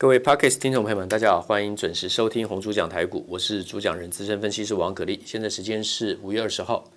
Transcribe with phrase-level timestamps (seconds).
[0.00, 5.20] 各位 parkas 听众朋友们，大家好，欢迎准时收听红主讲台股，我是主讲人资深分析师王可立。
[5.26, 6.90] 现在时间是五月二十号，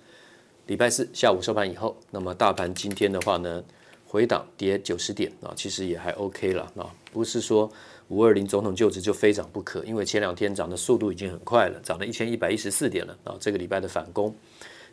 [0.68, 3.62] 礼拜四下午收盘以后，那么大盘今天的话呢，
[4.06, 7.70] 回档跌九十点啊，其实也还 OK 了啊，不是说
[8.08, 14.34] 五二零总统就职就非涨不可，因为前两天涨的速度已经很快了，涨了一千一百一十四点了啊，这个礼拜的反攻。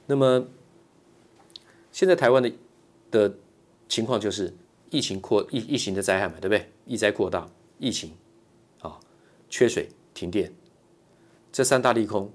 [0.05, 0.45] 那么
[1.93, 2.51] 现在台湾的
[3.09, 3.33] 的
[3.87, 4.53] 情况就是
[4.89, 6.69] 疫情扩疫疫情的灾害嘛，对不对？
[6.85, 7.49] 疫灾扩大。
[7.81, 8.11] 疫情，
[8.79, 8.99] 啊，
[9.49, 10.53] 缺水、停电，
[11.51, 12.31] 这三大利空，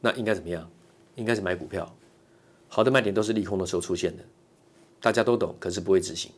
[0.00, 0.70] 那应该怎么样？
[1.16, 1.92] 应该是买股票，
[2.68, 4.24] 好的卖点都是利空的时候出现的，
[5.00, 6.30] 大家都懂，可是不会执行。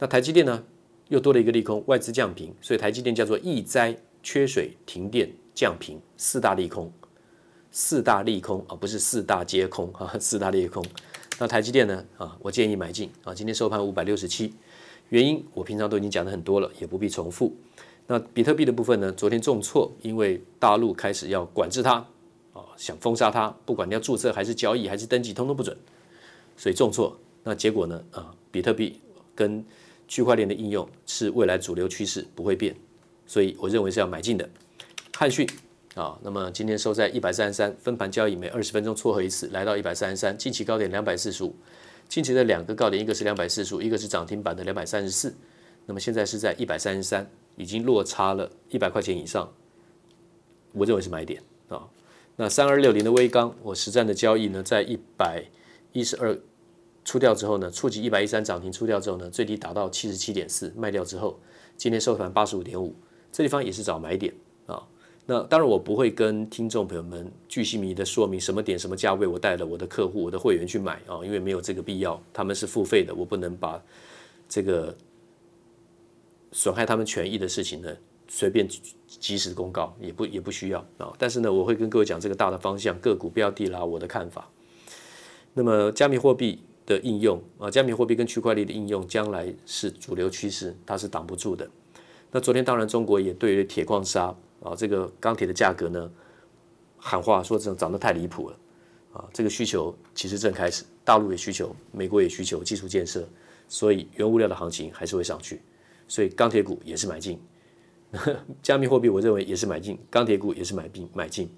[0.00, 0.64] 那台积电呢，
[1.06, 6.92] 又多了一个利空，外资降评，所以台积电叫做易灾、缺水、停电、降评四大利空，
[7.70, 10.84] 四大利空啊，不是四大皆空啊，四大利空。
[11.38, 12.04] 那台积电呢？
[12.18, 14.52] 啊，我建议买进啊，今天收盘五百六十七。
[15.10, 17.54] 原因我平常都已经讲得很多了，也不必重复。
[18.08, 19.10] 那比特币的部分呢？
[19.12, 21.94] 昨天重挫，因为大陆开始要管制它，
[22.52, 25.76] 啊，想封杀它，不管你要注册还是交易还是登记，通通不准，
[26.56, 27.16] 所以重挫。
[27.42, 28.02] 那结果呢？
[28.12, 29.00] 啊，比特币
[29.34, 29.64] 跟
[30.06, 32.74] 区块链的应用是未来主流趋势，不会变，
[33.26, 34.48] 所以我认为是要买进的。
[35.16, 35.48] 汉讯
[35.96, 41.56] 啊，那么今天收在一百三十三，分盘交易每二十分钟撮合一次，来到一百三十三，近期高点两百四十五。
[42.08, 45.34] 近期的两个高点，一个是两百四十五，一个是涨停板的两百三十四。
[45.86, 49.52] 那么现在是在一百三十三，已经落差了一百块钱以上，
[50.72, 51.88] 我认为是买点啊。
[52.36, 55.44] 那三二六零的威刚，我实战的交易呢，在一百
[55.92, 56.38] 一十二
[57.04, 61.38] 出掉之后呢，触及一百一三涨停出掉之后呢，最低达到七十七点四，卖掉之后，
[61.76, 62.94] 今天收盘八十五点五，
[63.30, 64.34] 这地方也是找买点
[64.66, 64.82] 啊。
[65.28, 73.82] 那当然，我不会跟听众朋友们巨细靡的说明什么点、什么价位，我带了我的客户、我的会员去买啊，因为没有这个必要，他们是付费的，我不能把
[74.48, 74.96] 这个
[76.52, 77.92] 损害他们权益的事情呢
[78.28, 78.68] 随便
[79.08, 81.12] 及时公告，也不也不需要啊。
[81.18, 84.48] 但是呢，我会跟各位讲这个大的方向、个股标的啦，我的看法。
[85.54, 91.68] 那么，加密货币的应用啊，加密货币跟区块链的应用，将来是主流趋势，它是挡不住的。
[92.36, 94.34] 那昨天当然，中国也对于铁矿砂。
[94.62, 96.10] 啊，这个钢铁的价格呢，
[96.98, 98.56] 喊话说这涨得太离谱了，
[99.12, 103.24] 啊，这个需求其实正开始，大陆也需求，美国也需求基础建设，
[103.68, 105.62] 所以原物料的行情还是会上去，
[106.08, 107.38] 所以钢铁股也是买进，
[108.60, 111.48] 加密货币我认为也是买进，钢铁股也是买进买进。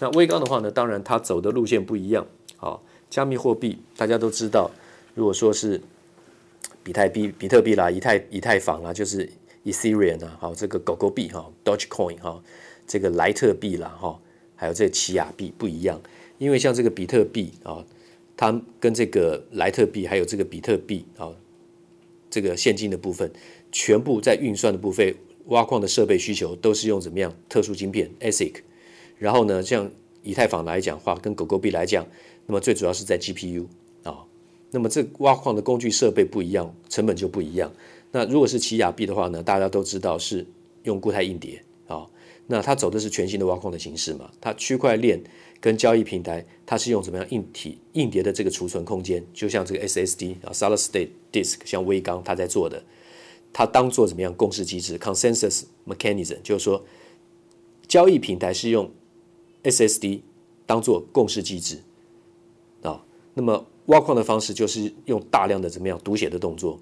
[0.00, 2.76] 那威刚的话呢，当然它走的路线不一样，啊，
[3.08, 4.70] 加密货币大家都知道，
[5.14, 5.80] 如果说是
[6.82, 9.30] 比特币、比特币啦、以太以太坊啦，就是。
[9.70, 12.42] Ethereum 啊，好，这个狗狗币哈，Dogecoin 哈，
[12.86, 14.18] 这个莱特币啦哈，
[14.56, 16.00] 还有这奇亚币不一样，
[16.38, 17.84] 因为像这个比特币啊，
[18.36, 21.30] 它跟这个莱特币还有这个比特币啊，
[22.30, 23.30] 这个现金的部分，
[23.70, 25.14] 全部在运算的部分，
[25.46, 28.54] 挖矿的设备需求都是用怎么样特殊晶片 ASIC，
[29.18, 29.90] 然后呢，像
[30.22, 32.06] 以太坊来讲话，跟狗狗币来讲，
[32.46, 33.66] 那么最主要是在 GPU
[34.02, 34.24] 啊，
[34.70, 37.70] 那么这挖矿的工具设备不一样，成本就不一样。
[38.10, 40.46] 那如果是奇亚币的话呢，大家都知道是
[40.84, 42.06] 用固态硬碟啊，
[42.46, 45.22] 那它走的是全新的挖矿的形式嘛，它区块链
[45.60, 52.82] 跟交易平台，它是用怎么样硬体硬碟的这个储存空间，就像这个 SSD 啊，Solid State Disk，像威刚它在做的，
[53.52, 56.82] 它当做怎么样共识机制 Consensus Mechanism，就是说
[57.86, 58.90] 交易平台是用
[59.64, 60.20] SSD
[60.64, 61.78] 当做共识机制
[62.82, 63.04] 啊，
[63.34, 66.80] 那么挖矿的方式就是用大量的怎么样读写的动作。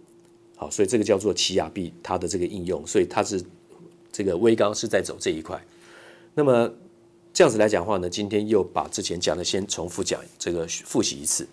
[0.57, 3.41] 好，所以这个叫做奇亚币，它的这个应用，所以它是
[4.11, 5.63] 这个威刚是在走这一块。
[6.35, 6.73] 那么
[7.33, 11.47] 这样子来讲的话呢，今天又把之前讲的先重复讲，这个复习一次。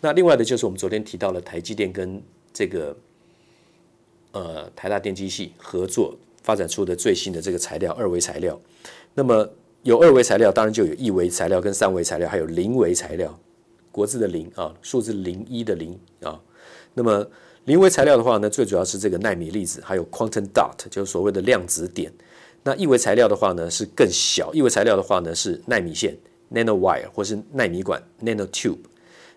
[0.00, 2.22] 那另外的就是我们昨天提到了台积电跟
[2.52, 2.96] 这个
[4.32, 8.58] 呃台大电机系合作发展出的最新的这个材料二维材料。
[9.14, 9.48] 那么
[9.82, 13.38] 有二维材料，当然就有一维材料跟三维材料，还有零维材料，
[13.92, 16.40] 国字的零啊，数字零一的零啊。
[16.94, 17.26] 那么
[17.66, 22.12] 零维材料的话呢，最主要是这个奈米粒子，还有 quantum dot，就是所谓的量子点。
[22.62, 24.54] 那一维材料的话呢，是更小。
[24.54, 26.16] 一维材料的话呢，是纳米线
[26.52, 28.78] nanowire，或是纳米管 nanotube。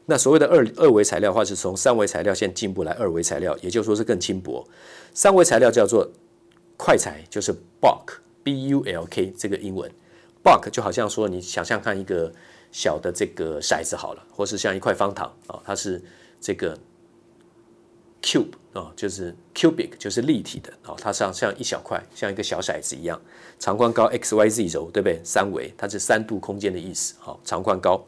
[0.05, 4.63] 那所谓的二二维材料的话，是从三维材料线进步来二维材料，也就是说是更轻薄。
[5.11, 6.07] 三维材料叫做
[6.77, 7.51] 快材，就是
[7.81, 9.89] bulk，b u l k 这个英文
[10.43, 12.31] bulk 就好像说你想象看一个
[12.71, 15.99] 小的这个骰子好了，或是像一块方糖啊、它是
[16.39, 16.77] 这个。
[18.21, 23.19] Cube 啊，就是 cubic，就是立体的啊，它像像一小块，像一个小骰子一样，
[23.57, 25.19] 长宽高 x y z 轴，对不对？
[25.23, 27.15] 三维，它是三度空间的意思。
[27.19, 28.05] 好，长宽高。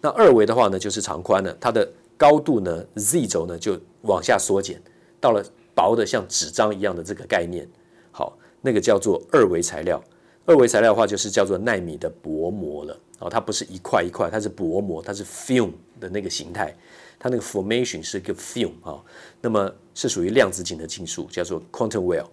[0.00, 4.80] 那二维的话呢，就是长宽了，它的高度呢，z 轴呢就往下缩减，
[5.20, 5.44] 到了
[5.74, 7.68] 薄的像纸张一样的这个概念。
[8.10, 10.02] 好，那个叫做二维材料。
[10.46, 12.98] 二维材料的话，就是叫做纳米的薄膜了。
[13.18, 16.74] 哦，它不是一块一块，它是薄膜，它是 film 的那个形态。
[17.18, 19.02] 它那个 formation 是一个 film 啊，
[19.40, 22.26] 那么是属于量子级的技术，叫做 quantum well。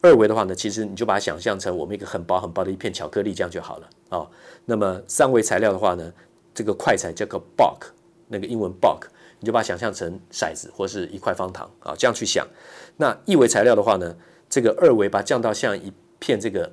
[0.00, 4.24] 二维的话呢，其实你就把它想象成我们一个很薄很薄的一片巧克力，这样就好了啊。
[4.64, 6.12] 那么三维材料的话呢，
[6.54, 7.88] 这个块材叫个 bulk，
[8.28, 9.08] 那个英文 bulk，
[9.40, 12.46] 你就把它想象成骰子或是一块方糖啊，这样去想。
[12.98, 14.16] 那一维材料的话呢，
[14.48, 16.72] 这个二维把它降到像一片这个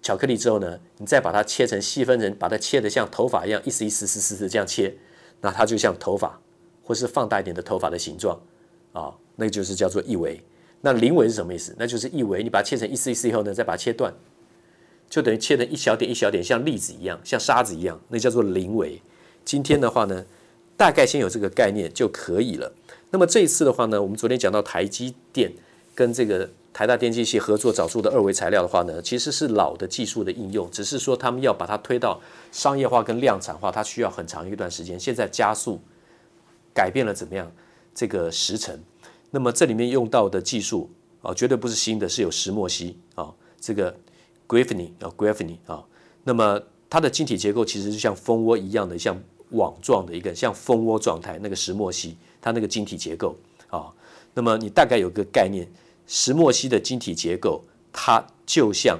[0.00, 4.96] 巧克力之后呢，你再把它切成细分成，把它切得像头发一样一丝一丝丝丝的这样切，
[5.42, 6.40] 那它就像头发。
[6.88, 8.40] 或是放大一点的头发的形状，
[8.94, 10.42] 啊，那个就是叫做一维。
[10.80, 11.76] 那零维是什么意思？
[11.78, 14.10] 那就是一维，你把它切成一丝一丝以后呢，再把它切断，
[15.10, 19.02] 就等于切成一小点一小点，像粒子一样，像沙子一样，那叫做零维。
[19.44, 20.24] 今天的话呢，
[20.78, 22.72] 大概先有这个概念就可以了。
[23.10, 25.52] 那么这一次的话呢，我们昨天讲到台积电
[25.94, 32.18] 跟这个台大电机系合作找出的二维材料的话呢，其实是老的技术的应用，只是说他们要把它推到
[32.50, 34.98] 商业化跟量产化，它需要很长一段时间。
[34.98, 35.78] 现在加速。
[36.74, 37.50] 改变了怎么样
[37.94, 38.78] 这个时程？
[39.30, 43.30] 那么这里面用到的技术啊，绝对不是新的，是有石墨烯啊，
[43.60, 43.94] 这个
[44.46, 45.84] graphene 啊 graphene 啊。
[46.24, 49.20] 那么它的晶体结构其实就像蜂窝一样的，像
[49.50, 51.38] 网状的一个像蜂窝状态。
[51.42, 53.36] 那个石墨烯它那个晶体结构
[53.68, 53.92] 啊，
[54.32, 55.68] 那么你大概有个概念，
[56.06, 57.62] 石墨烯的晶体结构
[57.92, 58.98] 它就像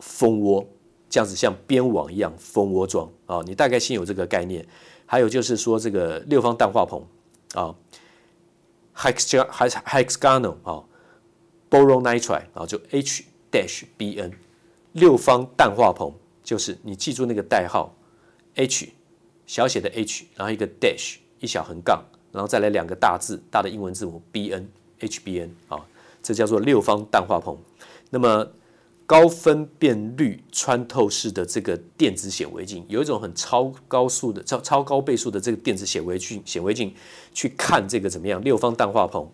[0.00, 0.66] 蜂窝
[1.08, 3.40] 这样子，像编网一样蜂窝状啊。
[3.46, 4.66] 你大概先有这个概念。
[5.10, 7.02] 还有就是说，这个六方氮化硼
[7.58, 7.74] 啊
[8.94, 10.84] ，hexagonal 啊
[11.68, 14.34] ，boron nitride 啊，就 H dash Bn，
[14.92, 16.14] 六方氮化硼
[16.44, 17.92] 就是你记住那个代号
[18.54, 18.90] H
[19.46, 24.64] 小写的 H，然后一个 dash 一小横杠，然后再来两个大字大的英文字母 Bn
[25.00, 25.84] HBN 啊，
[26.22, 27.56] 这叫做六方氮化硼。
[28.10, 28.46] 那么
[29.10, 36.94] 高分辨率穿透式的这个电子显微镜，有一种很超高速的、超超高倍数的这个电子显微镜，显微镜
[37.34, 38.40] 去看这个怎么样？
[38.44, 39.26] 六方氮化硼，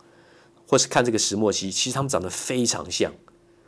[0.67, 3.13] 或是看这个石墨烯，其实它们长得非常像，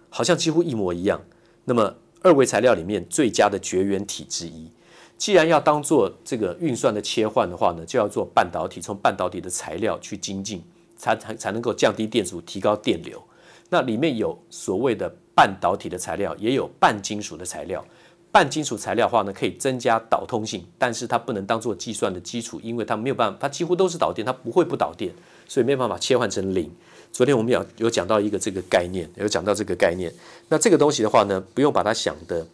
[0.09, 1.21] 好像几乎一模一样。
[1.67, 4.73] 那么二维材料里面最佳的绝缘体之一，
[5.19, 10.65] 既然要当做这个运算的切换的话呢，就要做半导体，从半导体的材料去精进，
[10.97, 13.23] 才才才能够降低电阻，提高电流。
[13.69, 15.15] 那里面有所谓的。
[15.39, 17.85] 半导体的材料也有半金属的材料，
[18.33, 25.15] 半金属材料的话呢，可以增加导通性，但是它不能当做计算的基础，因为它没有办法，它几乎都是导电，它不会不导电，
[25.47, 26.69] 所以没办法切换成零。
[27.13, 30.13] 昨天我们有有讲到一个这个概念，有讲到这个概念。
[30.49, 32.45] 那这个东西的话呢，不用把它想的，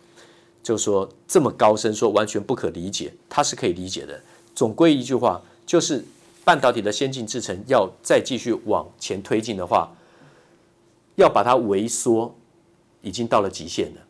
[0.63, 4.21] 就是说这么高深，说完全不可理解，它是可以理解的。
[4.55, 6.05] 总归一句话，就是
[6.45, 9.91] 半导体的先进制程要再继续往前推进的话，
[11.15, 12.35] 要把它萎缩。
[13.05, 14.01] 已经到了极限了，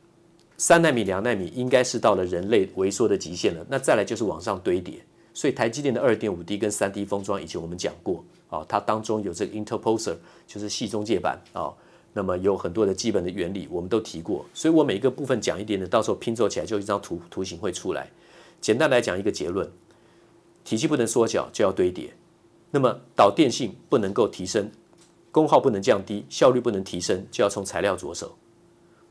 [0.57, 3.67] 三纳米、两纳米应该是到了人类萎缩的极限了。
[3.69, 5.05] 那再来就是往上堆叠。
[5.35, 10.15] 所以台积电的二点五 D 跟三 D 封装，以前我们讲过啊，它当中有这个 interposer，
[10.47, 11.75] 就是矽中介板啊。
[12.13, 14.47] 那么有很多的基本的原理，我们都提过。
[14.55, 18.09] 所以我每一个部分讲一点点，到时候拼凑起来就一张图图形会出来。
[18.61, 19.69] 简单来讲一个结论：
[20.63, 22.15] 体积不能缩小就要堆叠。
[22.71, 24.71] 那么导电性不能够提升，
[25.33, 28.37] 功耗不能降低，效率不能提升，就要从材料着手。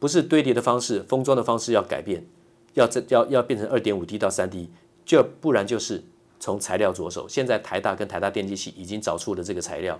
[0.04, 2.25] 不是堆叠的方式，封装的方式要改变，
[2.74, 4.70] 要这要要变成二点五 D 到三 D，
[5.06, 6.04] 就不然就是
[6.42, 7.25] 从材料着手。
[7.25, 9.98] 现在台大跟台大电机系已经找出了这个材料，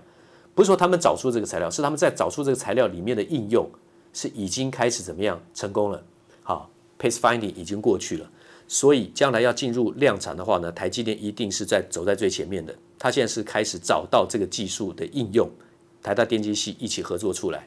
[0.54, 3.66] 不是说他们找出这个材料，是他们在找出这个材料里面的应用
[4.12, 6.04] 是已经开始怎么样成功了。
[6.42, 8.30] 好，pace finding 已经过去了，
[8.68, 12.76] 所以将来要进入量产的话呢，台积电一定是在走在最前面的。
[12.98, 15.50] 他现在是开始找到这个技术的应用，
[16.02, 17.66] 台大电机系一起合作出来。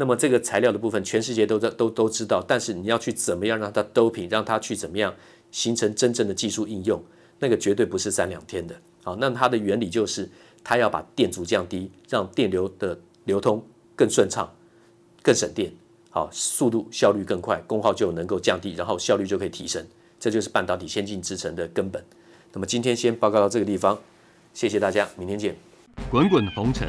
[0.00, 5.14] 那么这个材料的部分，全世界都在都都知道，但是你要去怎么样让它 doping，让它去怎么样
[5.50, 6.98] 形成真正的技术应用，
[7.38, 8.74] 那个绝对不是三两天的。
[9.04, 10.26] 好，那它的原理就是，
[10.64, 13.62] 它要把电阻降低，让电流的流通
[13.94, 14.50] 更顺畅、
[15.20, 15.70] 更省电，
[16.08, 19.84] 好，速度效率更快，功耗就能够降低，然后效率就可以提升，
[20.18, 22.02] 这就是半导体先进制程的根本。
[22.54, 23.98] 那么今天先报告到这个地方，
[24.54, 25.54] 谢谢大家，明天见。
[26.10, 26.88] 滚滚红尘，